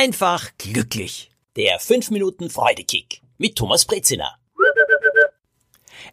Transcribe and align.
einfach 0.00 0.48
glücklich. 0.56 1.30
Der 1.56 1.78
5 1.78 2.10
Minuten 2.10 2.48
Freudekick 2.48 3.20
mit 3.36 3.56
Thomas 3.56 3.84
Brezina. 3.84 4.34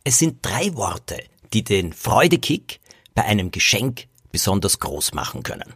Es 0.03 0.19
sind 0.19 0.46
drei 0.46 0.75
Worte, 0.75 1.23
die 1.53 1.63
den 1.63 1.94
Freudekick 1.94 2.81
bei 3.15 3.23
einem 3.23 3.49
Geschenk 3.49 4.08
besonders 4.29 4.79
groß 4.79 5.13
machen 5.13 5.42
können. 5.42 5.73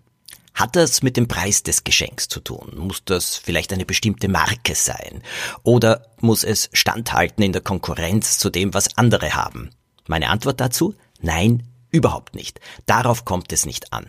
Hat 0.53 0.75
das 0.75 1.03
mit 1.03 1.15
dem 1.15 1.29
Preis 1.29 1.63
des 1.63 1.85
Geschenks 1.85 2.27
zu 2.27 2.41
tun? 2.41 2.73
Muss 2.75 3.01
das 3.05 3.37
vielleicht 3.37 3.71
eine 3.71 3.85
bestimmte 3.85 4.27
Marke 4.27 4.75
sein? 4.75 5.23
Oder 5.63 6.11
muss 6.19 6.43
es 6.43 6.69
standhalten 6.73 7.45
in 7.45 7.53
der 7.53 7.61
Konkurrenz 7.61 8.37
zu 8.39 8.49
dem, 8.49 8.73
was 8.73 8.97
andere 8.97 9.35
haben? 9.35 9.69
Meine 10.05 10.27
Antwort 10.27 10.59
dazu? 10.59 10.95
Nein, 11.21 11.65
Überhaupt 11.91 12.35
nicht. 12.35 12.61
Darauf 12.85 13.25
kommt 13.25 13.51
es 13.51 13.65
nicht 13.65 13.91
an. 13.91 14.07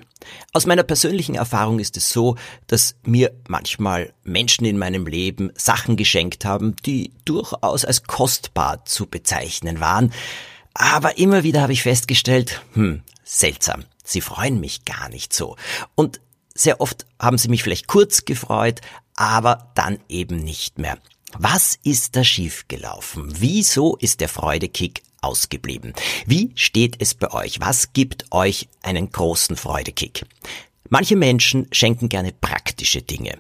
Aus 0.52 0.66
meiner 0.66 0.84
persönlichen 0.84 1.34
Erfahrung 1.34 1.80
ist 1.80 1.96
es 1.96 2.10
so, 2.10 2.36
dass 2.68 2.94
mir 3.02 3.32
manchmal 3.48 4.14
Menschen 4.22 4.64
in 4.64 4.78
meinem 4.78 5.06
Leben 5.06 5.50
Sachen 5.56 5.96
geschenkt 5.96 6.44
haben, 6.44 6.76
die 6.86 7.12
durchaus 7.24 7.84
als 7.84 8.04
kostbar 8.04 8.84
zu 8.84 9.06
bezeichnen 9.06 9.80
waren. 9.80 10.12
Aber 10.74 11.18
immer 11.18 11.42
wieder 11.42 11.60
habe 11.60 11.72
ich 11.72 11.82
festgestellt, 11.82 12.62
hm, 12.74 13.02
seltsam. 13.24 13.84
Sie 14.04 14.20
freuen 14.20 14.60
mich 14.60 14.84
gar 14.84 15.08
nicht 15.08 15.32
so. 15.32 15.56
Und 15.96 16.20
sehr 16.54 16.80
oft 16.80 17.06
haben 17.18 17.38
sie 17.38 17.48
mich 17.48 17.64
vielleicht 17.64 17.88
kurz 17.88 18.24
gefreut, 18.24 18.80
aber 19.16 19.72
dann 19.74 19.98
eben 20.08 20.36
nicht 20.36 20.78
mehr. 20.78 20.98
Was 21.38 21.78
ist 21.82 22.14
da 22.14 22.22
schiefgelaufen? 22.22 23.32
Wieso 23.38 23.96
ist 23.96 24.20
der 24.20 24.28
Freudekick 24.28 25.02
ausgeblieben? 25.22 25.94
Wie 26.26 26.52
steht 26.54 26.96
es 27.00 27.14
bei 27.14 27.32
euch? 27.32 27.60
Was 27.60 27.92
gibt 27.92 28.26
euch 28.30 28.68
einen 28.82 29.10
großen 29.10 29.56
Freudekick? 29.56 30.24
Manche 30.88 31.16
Menschen 31.16 31.68
schenken 31.72 32.08
gerne 32.08 32.32
praktische 32.32 33.00
Dinge. 33.00 33.38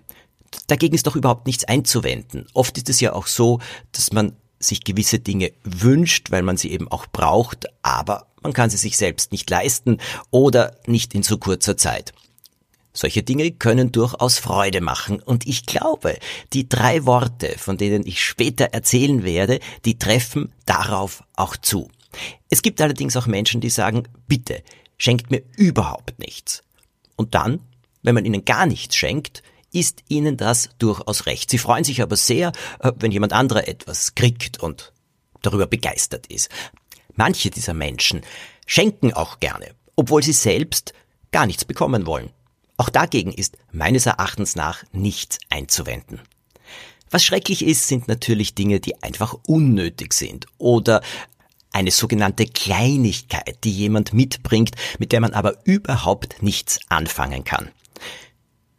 Dagegen 0.68 0.94
ist 0.94 1.06
doch 1.06 1.16
überhaupt 1.16 1.46
nichts 1.46 1.64
einzuwenden. 1.64 2.46
Oft 2.54 2.78
ist 2.78 2.88
es 2.88 3.00
ja 3.00 3.12
auch 3.12 3.26
so, 3.26 3.60
dass 3.92 4.12
man 4.12 4.36
sich 4.58 4.84
gewisse 4.84 5.18
Dinge 5.18 5.52
wünscht, 5.64 6.30
weil 6.30 6.42
man 6.42 6.56
sie 6.56 6.70
eben 6.70 6.88
auch 6.88 7.06
braucht, 7.06 7.66
aber 7.82 8.28
man 8.42 8.52
kann 8.52 8.70
sie 8.70 8.76
sich 8.76 8.96
selbst 8.96 9.32
nicht 9.32 9.50
leisten 9.50 9.98
oder 10.30 10.76
nicht 10.86 11.14
in 11.14 11.22
so 11.22 11.38
kurzer 11.38 11.76
Zeit. 11.76 12.12
Solche 12.92 13.22
Dinge 13.22 13.50
können 13.52 13.90
durchaus 13.90 14.38
Freude 14.38 14.80
machen 14.80 15.20
und 15.20 15.46
ich 15.46 15.64
glaube, 15.64 16.18
die 16.52 16.68
drei 16.68 17.06
Worte, 17.06 17.54
von 17.58 17.78
denen 17.78 18.06
ich 18.06 18.22
später 18.22 18.66
erzählen 18.66 19.24
werde, 19.24 19.60
die 19.84 19.98
treffen 19.98 20.52
darauf 20.66 21.24
auch 21.34 21.56
zu. 21.56 21.88
Es 22.50 22.60
gibt 22.60 22.80
allerdings 22.82 23.16
auch 23.16 23.26
Menschen, 23.26 23.62
die 23.62 23.70
sagen, 23.70 24.04
bitte, 24.28 24.62
schenkt 24.98 25.30
mir 25.30 25.42
überhaupt 25.56 26.18
nichts. 26.18 26.62
Und 27.16 27.34
dann, 27.34 27.60
wenn 28.02 28.14
man 28.14 28.26
ihnen 28.26 28.44
gar 28.44 28.66
nichts 28.66 28.94
schenkt, 28.96 29.42
ist 29.72 30.04
ihnen 30.08 30.36
das 30.36 30.68
durchaus 30.78 31.24
recht. 31.24 31.50
Sie 31.50 31.58
freuen 31.58 31.84
sich 31.84 32.02
aber 32.02 32.16
sehr, 32.16 32.52
äh, 32.80 32.92
wenn 32.96 33.10
jemand 33.10 33.32
anderer 33.32 33.66
etwas 33.68 34.14
kriegt 34.14 34.62
und 34.62 34.92
darüber 35.40 35.66
begeistert 35.66 36.26
ist. 36.26 36.50
Manche 37.14 37.50
dieser 37.50 37.74
Menschen 37.74 38.20
schenken 38.66 39.12
auch 39.12 39.40
gerne, 39.40 39.74
obwohl 39.96 40.22
sie 40.22 40.32
selbst 40.32 40.92
gar 41.30 41.46
nichts 41.46 41.64
bekommen 41.64 42.06
wollen. 42.06 42.30
Auch 42.76 42.88
dagegen 42.88 43.32
ist 43.32 43.58
meines 43.70 44.06
Erachtens 44.06 44.56
nach 44.56 44.84
nichts 44.92 45.38
einzuwenden. 45.50 46.20
Was 47.10 47.24
schrecklich 47.24 47.64
ist, 47.64 47.88
sind 47.88 48.08
natürlich 48.08 48.54
Dinge, 48.54 48.80
die 48.80 49.02
einfach 49.02 49.34
unnötig 49.46 50.14
sind 50.14 50.46
oder 50.58 51.02
eine 51.72 51.90
sogenannte 51.90 52.46
Kleinigkeit, 52.46 53.58
die 53.64 53.70
jemand 53.70 54.12
mitbringt, 54.12 54.74
mit 54.98 55.12
der 55.12 55.20
man 55.20 55.32
aber 55.32 55.56
überhaupt 55.64 56.42
nichts 56.42 56.80
anfangen 56.88 57.44
kann. 57.44 57.70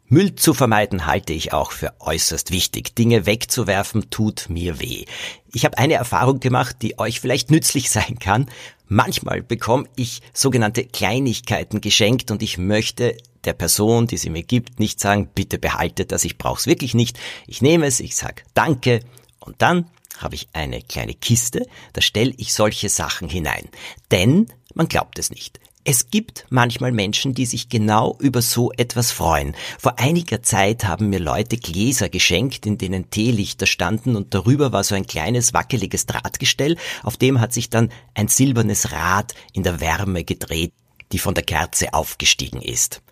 Müll 0.06 0.34
zu 0.34 0.52
vermeiden 0.52 1.06
halte 1.06 1.32
ich 1.32 1.52
auch 1.52 1.72
für 1.72 1.94
äußerst 1.98 2.50
wichtig. 2.50 2.94
Dinge 2.94 3.26
wegzuwerfen 3.26 4.10
tut 4.10 4.46
mir 4.48 4.78
weh. 4.78 5.06
Ich 5.52 5.64
habe 5.64 5.78
eine 5.78 5.94
Erfahrung 5.94 6.40
gemacht, 6.40 6.76
die 6.82 6.98
euch 6.98 7.20
vielleicht 7.20 7.50
nützlich 7.50 7.90
sein 7.90 8.18
kann. 8.18 8.50
Manchmal 8.86 9.42
bekomme 9.42 9.88
ich 9.96 10.20
sogenannte 10.32 10.84
Kleinigkeiten 10.84 11.80
geschenkt 11.80 12.30
und 12.30 12.42
ich 12.42 12.58
möchte 12.58 13.16
der 13.46 13.52
Person, 13.52 14.06
die 14.06 14.16
sie 14.16 14.30
mir 14.30 14.42
gibt, 14.42 14.80
nicht 14.80 15.00
sagen, 15.00 15.28
bitte 15.34 15.58
behalte 15.58 16.06
das, 16.06 16.24
ich 16.24 16.38
brauche 16.38 16.60
es 16.60 16.66
wirklich 16.66 16.94
nicht. 16.94 17.18
Ich 17.46 17.62
nehme 17.62 17.86
es, 17.86 18.00
ich 18.00 18.16
sage 18.16 18.42
Danke 18.54 19.00
und 19.40 19.60
dann 19.62 19.86
habe 20.18 20.34
ich 20.34 20.48
eine 20.52 20.80
kleine 20.82 21.14
Kiste, 21.14 21.66
da 21.92 22.00
stelle 22.00 22.32
ich 22.36 22.54
solche 22.54 22.88
Sachen 22.88 23.28
hinein. 23.28 23.68
Denn, 24.10 24.46
man 24.74 24.88
glaubt 24.88 25.18
es 25.18 25.30
nicht, 25.30 25.60
es 25.86 26.08
gibt 26.10 26.46
manchmal 26.48 26.92
Menschen, 26.92 27.34
die 27.34 27.44
sich 27.44 27.68
genau 27.68 28.16
über 28.18 28.40
so 28.40 28.72
etwas 28.72 29.10
freuen. 29.10 29.54
Vor 29.78 29.98
einiger 29.98 30.42
Zeit 30.42 30.84
haben 30.84 31.10
mir 31.10 31.18
Leute 31.18 31.58
Gläser 31.58 32.08
geschenkt, 32.08 32.64
in 32.64 32.78
denen 32.78 33.10
Teelichter 33.10 33.66
standen 33.66 34.16
und 34.16 34.32
darüber 34.32 34.72
war 34.72 34.82
so 34.82 34.94
ein 34.94 35.06
kleines 35.06 35.52
wackeliges 35.52 36.06
Drahtgestell, 36.06 36.78
auf 37.02 37.18
dem 37.18 37.38
hat 37.38 37.52
sich 37.52 37.68
dann 37.68 37.90
ein 38.14 38.28
silbernes 38.28 38.92
Rad 38.92 39.34
in 39.52 39.62
der 39.62 39.80
Wärme 39.80 40.24
gedreht, 40.24 40.72
die 41.12 41.18
von 41.18 41.34
der 41.34 41.44
Kerze 41.44 41.92
aufgestiegen 41.92 42.62
ist. 42.62 43.02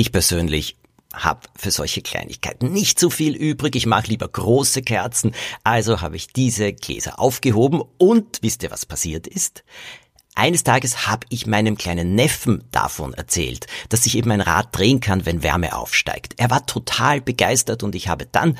Ich 0.00 0.12
persönlich 0.12 0.78
habe 1.12 1.40
für 1.54 1.70
solche 1.70 2.00
Kleinigkeiten 2.00 2.72
nicht 2.72 2.98
so 2.98 3.10
viel 3.10 3.36
übrig. 3.36 3.76
Ich 3.76 3.84
mache 3.84 4.06
lieber 4.06 4.26
große 4.26 4.80
Kerzen. 4.80 5.34
Also 5.62 6.00
habe 6.00 6.16
ich 6.16 6.28
diese 6.28 6.72
Gläser 6.72 7.20
aufgehoben 7.20 7.82
und 7.98 8.38
wisst 8.40 8.62
ihr, 8.62 8.70
was 8.70 8.86
passiert 8.86 9.26
ist? 9.26 9.62
Eines 10.34 10.64
Tages 10.64 11.06
habe 11.06 11.26
ich 11.28 11.46
meinem 11.46 11.76
kleinen 11.76 12.14
Neffen 12.14 12.64
davon 12.70 13.12
erzählt, 13.12 13.66
dass 13.90 14.04
sich 14.04 14.16
eben 14.16 14.30
ein 14.30 14.40
Rad 14.40 14.68
drehen 14.74 15.00
kann, 15.00 15.26
wenn 15.26 15.42
Wärme 15.42 15.76
aufsteigt. 15.76 16.32
Er 16.38 16.48
war 16.48 16.64
total 16.64 17.20
begeistert 17.20 17.82
und 17.82 17.94
ich 17.94 18.08
habe 18.08 18.24
dann 18.24 18.56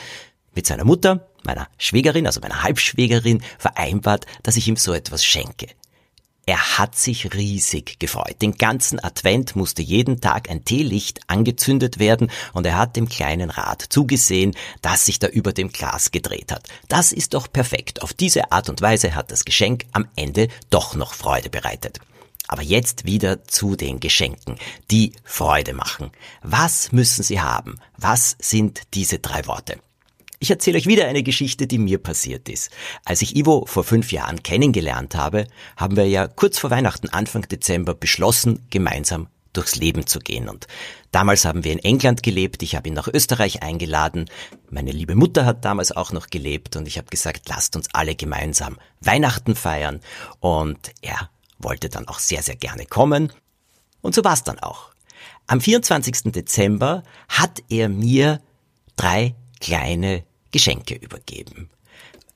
mit 0.54 0.66
seiner 0.66 0.84
Mutter, 0.84 1.26
meiner 1.42 1.68
Schwägerin, 1.78 2.26
also 2.26 2.42
meiner 2.42 2.62
Halbschwägerin, 2.62 3.42
vereinbart, 3.58 4.26
dass 4.42 4.58
ich 4.58 4.68
ihm 4.68 4.76
so 4.76 4.92
etwas 4.92 5.24
schenke. 5.24 5.68
Er 6.46 6.78
hat 6.78 6.96
sich 6.96 7.32
riesig 7.34 7.98
gefreut. 8.00 8.42
Den 8.42 8.56
ganzen 8.56 9.02
Advent 9.02 9.54
musste 9.56 9.82
jeden 9.82 10.20
Tag 10.20 10.50
ein 10.50 10.64
Teelicht 10.64 11.20
angezündet 11.28 11.98
werden 11.98 12.30
und 12.52 12.66
er 12.66 12.76
hat 12.76 12.96
dem 12.96 13.08
kleinen 13.08 13.50
Rad 13.50 13.84
zugesehen, 13.88 14.56
das 14.82 15.04
sich 15.06 15.18
da 15.18 15.28
über 15.28 15.52
dem 15.52 15.70
Glas 15.70 16.10
gedreht 16.10 16.50
hat. 16.50 16.68
Das 16.88 17.12
ist 17.12 17.34
doch 17.34 17.52
perfekt. 17.52 18.02
Auf 18.02 18.14
diese 18.14 18.52
Art 18.52 18.68
und 18.68 18.80
Weise 18.80 19.14
hat 19.14 19.30
das 19.30 19.44
Geschenk 19.44 19.84
am 19.92 20.08
Ende 20.16 20.48
doch 20.70 20.94
noch 20.94 21.14
Freude 21.14 21.50
bereitet. 21.50 22.00
Aber 22.48 22.62
jetzt 22.62 23.04
wieder 23.04 23.44
zu 23.44 23.76
den 23.76 24.00
Geschenken, 24.00 24.56
die 24.90 25.12
Freude 25.22 25.72
machen. 25.72 26.10
Was 26.42 26.90
müssen 26.90 27.22
sie 27.22 27.40
haben? 27.40 27.78
Was 27.96 28.36
sind 28.40 28.82
diese 28.94 29.20
drei 29.20 29.46
Worte? 29.46 29.78
Ich 30.42 30.50
erzähle 30.50 30.78
euch 30.78 30.86
wieder 30.86 31.06
eine 31.06 31.22
Geschichte, 31.22 31.66
die 31.66 31.76
mir 31.76 31.98
passiert 31.98 32.48
ist. 32.48 32.70
Als 33.04 33.20
ich 33.20 33.36
Ivo 33.36 33.66
vor 33.66 33.84
fünf 33.84 34.10
Jahren 34.10 34.42
kennengelernt 34.42 35.14
habe, 35.14 35.46
haben 35.76 35.96
wir 35.96 36.08
ja 36.08 36.28
kurz 36.28 36.58
vor 36.58 36.70
Weihnachten 36.70 37.10
Anfang 37.10 37.46
Dezember 37.46 37.92
beschlossen, 37.92 38.66
gemeinsam 38.70 39.28
durchs 39.52 39.76
Leben 39.76 40.06
zu 40.06 40.18
gehen. 40.18 40.48
Und 40.48 40.66
damals 41.12 41.44
haben 41.44 41.62
wir 41.62 41.72
in 41.72 41.78
England 41.78 42.22
gelebt, 42.22 42.62
ich 42.62 42.74
habe 42.74 42.88
ihn 42.88 42.94
nach 42.94 43.06
Österreich 43.06 43.62
eingeladen, 43.62 44.30
meine 44.70 44.92
liebe 44.92 45.14
Mutter 45.14 45.44
hat 45.44 45.66
damals 45.66 45.92
auch 45.92 46.10
noch 46.10 46.28
gelebt 46.28 46.74
und 46.74 46.88
ich 46.88 46.96
habe 46.96 47.10
gesagt, 47.10 47.46
lasst 47.50 47.76
uns 47.76 47.88
alle 47.92 48.14
gemeinsam 48.14 48.78
Weihnachten 49.02 49.54
feiern. 49.54 50.00
Und 50.38 50.90
er 51.02 51.28
wollte 51.58 51.90
dann 51.90 52.08
auch 52.08 52.18
sehr, 52.18 52.42
sehr 52.42 52.56
gerne 52.56 52.86
kommen. 52.86 53.30
Und 54.00 54.14
so 54.14 54.24
war 54.24 54.32
es 54.32 54.42
dann 54.42 54.58
auch. 54.58 54.94
Am 55.46 55.60
24. 55.60 56.32
Dezember 56.32 57.02
hat 57.28 57.62
er 57.68 57.90
mir 57.90 58.40
drei 58.96 59.34
kleine 59.60 60.24
Geschenke 60.50 60.94
übergeben. 60.94 61.70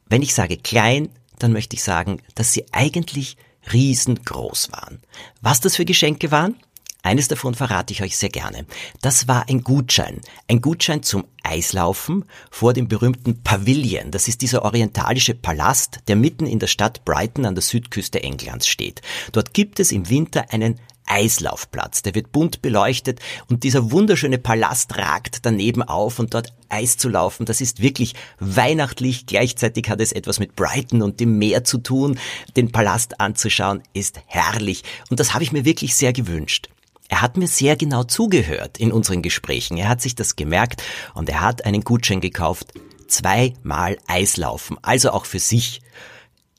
Wenn 0.06 0.22
ich 0.22 0.34
sage 0.34 0.56
klein, 0.56 1.08
dann 1.38 1.52
möchte 1.52 1.76
ich 1.76 1.82
sagen, 1.82 2.20
dass 2.34 2.52
sie 2.52 2.66
eigentlich 2.72 3.36
riesengroß 3.72 4.72
waren. 4.72 5.00
Was 5.40 5.60
das 5.60 5.76
für 5.76 5.84
Geschenke 5.84 6.30
waren? 6.30 6.56
Eines 7.04 7.28
davon 7.28 7.54
verrate 7.54 7.92
ich 7.92 8.02
euch 8.02 8.16
sehr 8.16 8.30
gerne. 8.30 8.64
Das 9.02 9.28
war 9.28 9.46
ein 9.50 9.62
Gutschein. 9.62 10.22
Ein 10.48 10.62
Gutschein 10.62 11.02
zum 11.02 11.26
Eislaufen 11.42 12.24
vor 12.50 12.72
dem 12.72 12.88
berühmten 12.88 13.42
Pavilion. 13.42 14.10
Das 14.10 14.26
ist 14.26 14.40
dieser 14.40 14.64
orientalische 14.64 15.34
Palast, 15.34 15.98
der 16.08 16.16
mitten 16.16 16.46
in 16.46 16.60
der 16.60 16.66
Stadt 16.66 17.04
Brighton 17.04 17.44
an 17.44 17.54
der 17.54 17.60
Südküste 17.60 18.22
Englands 18.22 18.66
steht. 18.66 19.02
Dort 19.32 19.52
gibt 19.52 19.80
es 19.80 19.92
im 19.92 20.08
Winter 20.08 20.50
einen 20.50 20.80
Eislaufplatz. 21.06 22.02
Der 22.02 22.14
wird 22.14 22.32
bunt 22.32 22.62
beleuchtet 22.62 23.20
und 23.48 23.62
dieser 23.64 23.90
wunderschöne 23.90 24.38
Palast 24.38 24.96
ragt 24.96 25.40
daneben 25.42 25.82
auf 25.82 26.18
und 26.18 26.34
dort 26.34 26.52
Eis 26.68 26.96
zu 26.96 27.08
laufen, 27.08 27.46
das 27.46 27.60
ist 27.60 27.80
wirklich 27.80 28.14
weihnachtlich. 28.40 29.26
Gleichzeitig 29.26 29.88
hat 29.88 30.00
es 30.00 30.12
etwas 30.12 30.40
mit 30.40 30.56
Brighton 30.56 31.02
und 31.02 31.20
dem 31.20 31.38
Meer 31.38 31.64
zu 31.64 31.78
tun. 31.78 32.18
Den 32.56 32.72
Palast 32.72 33.20
anzuschauen 33.20 33.82
ist 33.92 34.20
herrlich 34.26 34.82
und 35.10 35.20
das 35.20 35.34
habe 35.34 35.44
ich 35.44 35.52
mir 35.52 35.64
wirklich 35.64 35.94
sehr 35.94 36.12
gewünscht. 36.12 36.68
Er 37.08 37.22
hat 37.22 37.36
mir 37.36 37.48
sehr 37.48 37.76
genau 37.76 38.04
zugehört 38.04 38.78
in 38.78 38.90
unseren 38.90 39.22
Gesprächen. 39.22 39.76
Er 39.76 39.88
hat 39.88 40.00
sich 40.00 40.14
das 40.14 40.36
gemerkt 40.36 40.82
und 41.14 41.28
er 41.28 41.42
hat 41.42 41.64
einen 41.64 41.82
Gutschein 41.82 42.20
gekauft. 42.20 42.72
Zweimal 43.06 43.98
Eislaufen, 44.06 44.78
also 44.82 45.10
auch 45.10 45.26
für 45.26 45.38
sich. 45.38 45.80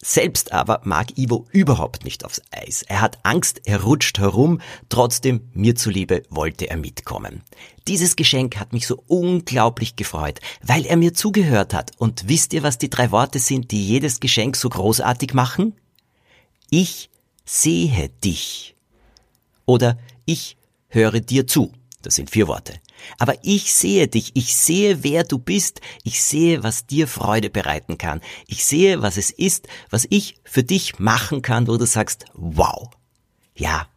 Selbst 0.08 0.52
aber 0.52 0.82
mag 0.84 1.18
Ivo 1.18 1.48
überhaupt 1.52 2.06
nicht 2.06 2.26
aufs 2.26 2.40
Eis. 2.52 2.84
Er 2.84 3.02
hat 3.02 3.18
Angst, 3.24 3.62
er 3.66 3.82
rutscht 3.82 4.20
herum, 4.20 4.62
trotzdem 4.88 5.50
mir 5.54 5.74
zuliebe 5.76 6.22
wollte 6.30 6.70
er 6.70 6.78
mitkommen. 6.78 7.42
Dieses 7.88 8.16
Geschenk 8.16 8.58
hat 8.58 8.72
mich 8.72 8.86
so 8.86 9.04
unglaublich 9.08 9.96
gefreut, 9.96 10.42
weil 10.62 10.86
er 10.86 10.96
mir 10.96 11.16
zugehört 11.16 11.74
hat. 11.74 11.92
Und 11.98 12.30
wisst 12.30 12.54
ihr, 12.54 12.62
was 12.62 12.78
die 12.78 12.92
drei 12.92 13.10
Worte 13.10 13.40
sind, 13.40 13.72
die 13.72 13.84
jedes 13.84 14.20
Geschenk 14.20 14.58
so 14.58 14.70
großartig 14.70 15.34
machen? 15.34 15.74
Ich 16.70 17.10
sehe 17.44 18.10
dich. 18.24 18.76
Oder 19.66 19.98
ich 20.26 20.56
höre 20.88 21.20
dir 21.20 21.48
zu. 21.48 21.72
Das 22.06 22.14
sind 22.14 22.30
vier 22.30 22.48
Worte. 22.48 22.80
Aber 23.18 23.34
ich 23.42 23.74
sehe 23.74 24.08
dich, 24.08 24.32
ich 24.36 24.56
sehe, 24.56 25.04
wer 25.04 25.24
du 25.24 25.40
bist, 25.40 25.82
ich 26.04 26.22
sehe, 26.22 26.62
was 26.62 26.86
dir 26.86 27.08
Freude 27.08 27.50
bereiten 27.50 27.98
kann, 27.98 28.22
ich 28.46 28.64
sehe, 28.64 29.02
was 29.02 29.18
es 29.18 29.32
ist, 29.32 29.68
was 29.90 30.06
ich 30.12 30.36
für 30.44 30.64
dich 30.64 31.00
machen 31.00 31.42
kann, 31.42 31.68
wo 31.68 31.78
du 31.78 31.88
sagst, 31.88 32.26
wow. 32.36 32.92
Ja, 33.56 33.88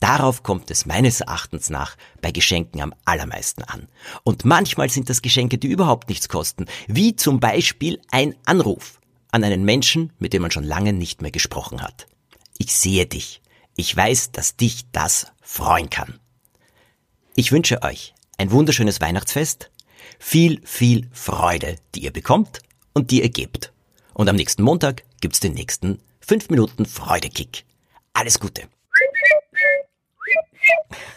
darauf 0.00 0.42
kommt 0.42 0.68
es 0.72 0.84
meines 0.84 1.20
Erachtens 1.20 1.70
nach 1.70 1.96
bei 2.20 2.32
Geschenken 2.32 2.80
am 2.80 2.92
allermeisten 3.04 3.62
an. 3.62 3.86
Und 4.24 4.44
manchmal 4.44 4.90
sind 4.90 5.08
das 5.08 5.22
Geschenke, 5.22 5.58
die 5.58 5.68
überhaupt 5.68 6.08
nichts 6.08 6.28
kosten, 6.28 6.66
wie 6.88 7.14
zum 7.14 7.38
Beispiel 7.38 8.00
ein 8.10 8.34
Anruf 8.46 9.00
an 9.30 9.44
einen 9.44 9.64
Menschen, 9.64 10.12
mit 10.18 10.32
dem 10.32 10.42
man 10.42 10.50
schon 10.50 10.64
lange 10.64 10.92
nicht 10.92 11.22
mehr 11.22 11.30
gesprochen 11.30 11.82
hat. 11.82 12.08
Ich 12.58 12.74
sehe 12.74 13.06
dich. 13.06 13.42
Ich 13.76 13.96
weiß, 13.96 14.32
dass 14.32 14.56
dich 14.56 14.90
das 14.90 15.28
freuen 15.40 15.88
kann. 15.88 16.18
Ich 17.38 17.52
wünsche 17.52 17.82
euch 17.82 18.14
ein 18.36 18.50
wunderschönes 18.50 19.00
Weihnachtsfest, 19.00 19.70
viel, 20.18 20.60
viel 20.64 21.08
Freude, 21.12 21.76
die 21.94 22.00
ihr 22.00 22.12
bekommt 22.12 22.58
und 22.94 23.12
die 23.12 23.22
ihr 23.22 23.28
gebt. 23.28 23.72
Und 24.12 24.28
am 24.28 24.34
nächsten 24.34 24.64
Montag 24.64 25.04
gibt's 25.20 25.38
den 25.38 25.54
nächsten 25.54 26.00
5 26.18 26.50
Minuten 26.50 26.84
Freudekick. 26.84 27.64
Alles 28.12 28.40
Gute. 28.40 28.62